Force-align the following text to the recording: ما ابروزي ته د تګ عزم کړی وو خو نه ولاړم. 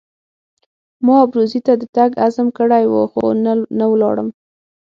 ما 1.05 1.15
ابروزي 1.25 1.59
ته 1.65 1.73
د 1.77 1.83
تګ 1.95 2.09
عزم 2.25 2.47
کړی 2.57 2.83
وو 2.91 3.03
خو 3.11 3.23
نه 3.79 3.85
ولاړم. 3.91 4.27